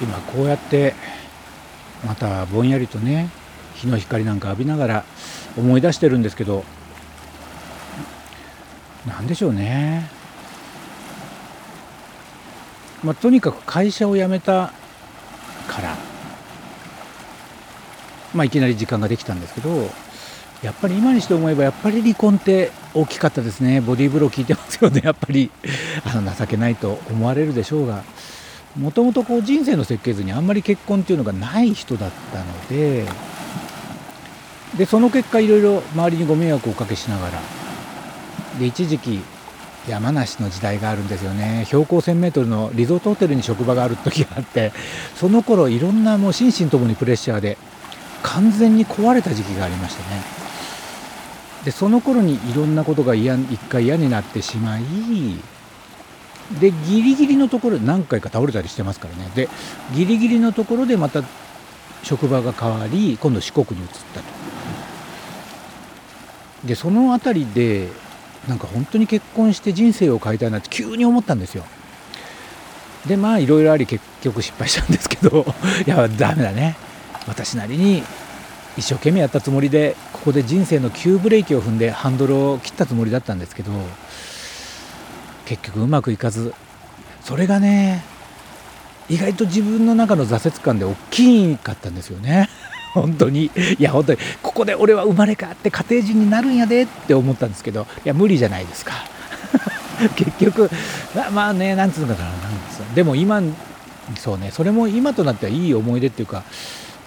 [0.00, 0.94] 今こうやって
[2.06, 3.28] またぼんやりとね
[3.74, 5.04] 日の光なんか浴びながら
[5.56, 6.64] 思い出してるんですけど
[9.06, 10.08] 何でしょうね。
[13.02, 14.72] まあ、とにかく会社を辞めた
[15.66, 15.96] から
[18.34, 19.90] まあいきなり時間ができたんですけど
[20.62, 23.80] やっぱり今にして思えばやっぱり離婚って大きかったですね。
[23.80, 25.00] ボディーブロー効いてますよね。
[25.02, 25.50] やっぱり
[26.04, 28.04] あの情けないと思われるでしょうが。
[28.78, 33.06] もともとこう人生の設計図にあんまり結婚っていうのがない人だったので
[34.78, 37.40] でその結果いろいろ周りにご迷惑をおかけしながら
[38.58, 39.20] で一時期
[39.88, 41.64] 山梨の時代があるんですよね。
[41.66, 44.72] 標高 1000m のリゾートホテルに職場がある時があって
[45.16, 47.56] その頃いろんなもう心身ともにプレッシャーで
[48.22, 50.22] 完全に壊れた時期がありましてね。
[51.64, 54.82] でその頃にいろんなことが嫌一回嫌になってしまい
[56.58, 59.30] でギリギリのところで何回か倒れたりしてますからね。
[59.34, 59.48] で
[59.94, 61.22] ギリギリのところでまた
[62.02, 64.26] 職場が変わり今度四国に移ったと。
[66.64, 67.88] でその辺りで
[68.48, 71.64] なんか本当に結婚して人生を変えたいなって急に思ったんですよ。
[73.06, 75.46] でまあいろいろあり結局失敗したんですけど
[75.86, 76.76] いやダメだね。
[77.26, 78.02] 私なりに
[78.76, 83.72] 一生懸命やったつもりでここで人生の急ブレーキを踏んでハンドルを切ったつもりだったんですけど
[85.50, 86.54] 結局うまくいかず。
[87.24, 88.04] それがね
[89.08, 92.48] 意外と自分の中の挫折感で大きかったんですよね。
[92.94, 93.50] 本当に。
[93.78, 94.18] いや本当に。
[94.42, 97.88] ここで俺は生まれ変わって家庭人になるんやでって思ったんですけど。
[98.04, 98.92] いや無理じゃないですか。
[100.14, 100.70] 結局
[101.34, 103.42] まあねなんつうのかななんですでも今
[104.20, 104.52] そうね。
[104.52, 106.44] それも今となってはいい思い出っていうか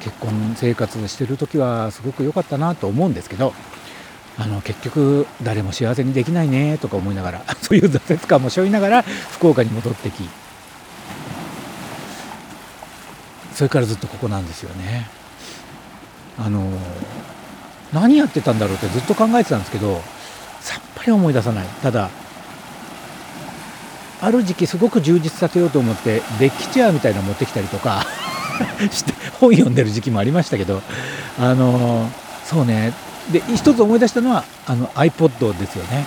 [0.00, 3.54] 結婚生活してる時はすごく良かったなと思うんですけど。
[4.38, 10.28] あの結局誰も幸せにできないねとか思いながら そういう挫折感も背負いながら福岡に戻ってき
[13.54, 15.06] それからずっとここなんですよね。
[16.38, 16.66] あの
[17.92, 20.02] 何やってたんだろうってずっと考えてたんですけど
[20.62, 21.66] さっぱり思い出さない。
[21.82, 22.08] ただ
[24.22, 28.06] ある時期すごく充実させようと思ってデッキチェアみたいなの持ってきたりとか
[28.90, 30.80] して本読んでる時期もありましたけど
[31.40, 32.08] あの
[32.44, 32.92] そうね
[33.30, 36.06] で一つ思い出したのはあの iPod ですよね。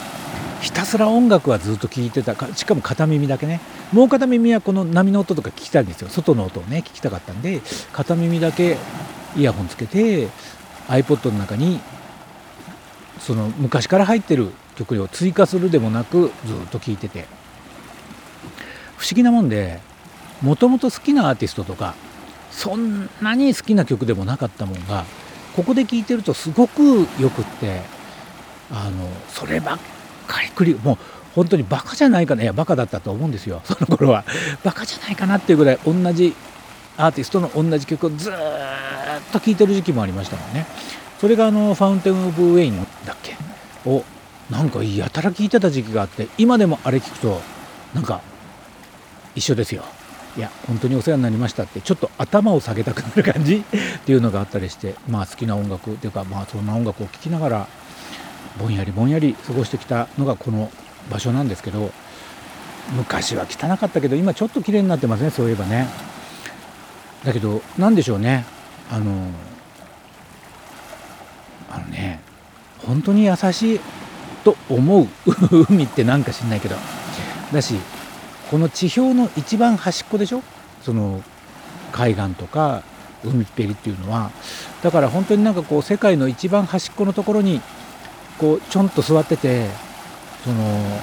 [0.62, 2.36] ひたすら音楽はずっと聴いてた。
[2.56, 3.62] しかも片耳だけね。
[3.94, 6.10] もう片耳はこの波の音とか聞きたいんですよ。
[6.10, 7.62] 外の音をね聞きたかったんで
[7.94, 8.78] 片耳だけ
[9.38, 10.28] イヤホンつけて
[10.88, 11.80] iPod の中に
[13.20, 17.28] その昔から入ってる曲を追加するでもなくずっと聴いてて。
[18.98, 19.82] 不思議なもんで
[20.42, 21.96] もともと好きなアーティストとか
[22.50, 25.06] そんなに好きな曲でもなかったもんが
[25.56, 26.82] ここで聴いてるとすごく
[27.20, 27.82] よくって
[28.72, 29.78] あのそればっ
[30.28, 30.98] かりくりもう
[31.36, 34.24] 本当にバカじゃないかないやバカだったと思うんですよ その頃は。
[34.64, 36.36] バカじゃないかなっていうぐらい同じ
[36.98, 38.34] アーティストの同じ曲をずっ
[39.32, 40.66] と聴いてる時期もありましたもんね。
[41.20, 43.36] それがあのファウンテン・オブ・ウェインだっけ？
[43.86, 44.04] を
[44.50, 47.42] なんかやたら聴いてた時期があって今でもあれ聞くと
[47.94, 48.22] なんか
[49.36, 49.84] 一緒ですよ。
[50.38, 57.68] いや本当にお世話になりましたってちょっと頭を下げたくなる感じっていうのがあったりしてまあ好きな音楽っていうかまあそんな音楽を聴きながら
[58.60, 60.72] ぼんやりぼんやり過ごしてきたのがこの
[61.10, 61.92] 場所なんですけど
[62.96, 65.88] 昔は汚かったけど今ちょっと綺麗になってますねそういえばね。
[67.24, 68.46] だけど何でしょうね。
[68.92, 69.32] あの
[71.72, 72.20] あのね
[72.86, 73.80] 本当に優しい
[74.44, 75.08] と思う
[75.70, 76.76] 海ってなんか知んないけど。
[77.52, 77.76] だし
[78.52, 80.42] この地表の一番端っこでしょ？
[80.84, 81.24] その
[81.92, 82.84] 海岸とか
[83.24, 84.32] 海っぺりっていうのは
[84.84, 87.62] だから本当になんかこう世界の一番端っこのところに
[88.38, 89.68] こうちょんと座ってて
[90.44, 91.00] その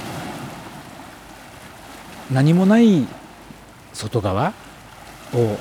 [2.30, 3.06] 何もない
[3.92, 4.52] 外側
[5.34, 5.56] を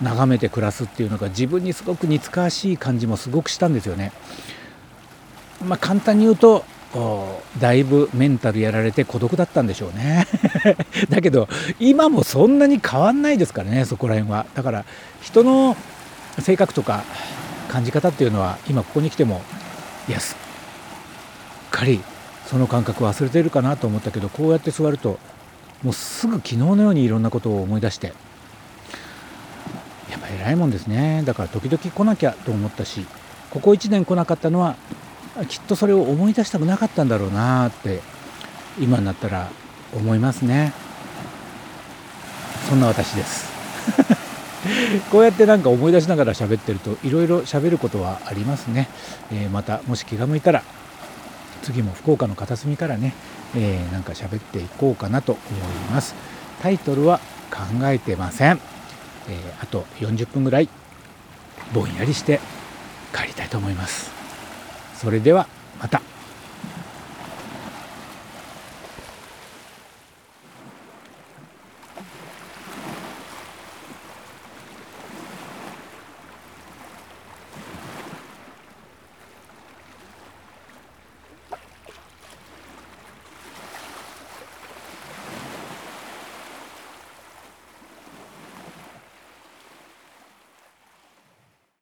[0.00, 4.12] 眺めて暮らすっていうのが自分にすごく似つかわしい感じもすごくしたんですよね。
[5.64, 6.64] まあ、簡単に言うと
[7.58, 10.26] だいぶメンタルやられて孤独だったんでしょうね。
[11.10, 11.48] だけど
[11.80, 14.46] 今もそんなに変わんないですからねそこら辺は。
[14.54, 14.84] だから
[15.20, 15.76] 人の
[16.38, 17.04] 性格とか
[17.68, 19.42] 感じ方っていうのは今ここに来ても
[20.08, 20.38] いやすっ
[21.70, 22.00] かり
[22.46, 25.18] その感覚忘れてるかなと思ったけどこうやって座ると
[25.82, 28.12] もうすぐ昨日のようにいろんなことを思い出して
[30.10, 31.22] やっぱ偉いもんですね。
[31.24, 33.04] だから時々来なきゃと思ったし
[33.50, 34.76] ここ1年来なかったのは
[35.48, 38.00] きっとそれを思い出したくなかったんだろうなって
[38.78, 39.50] 今になったら
[39.92, 40.72] 思いますね。
[42.68, 43.52] そんな私です。
[45.10, 48.88] こうやってなんか思い出しながら喋ってるといろいろ喋ることはありますね、
[49.30, 50.62] えー、またもし気が向いたら
[51.62, 53.14] 次も福岡の片隅からね、
[53.54, 55.42] えー、なんか喋っていこうかなと思い
[55.90, 56.14] ます。
[56.62, 57.20] タイトルは
[57.50, 58.60] 考えてません。
[59.28, 60.68] えー、あと40分ぐらい
[61.72, 62.40] ぼんやりして
[63.14, 64.23] 帰りたいと思います。
[65.04, 65.46] それでは
[65.80, 66.13] また。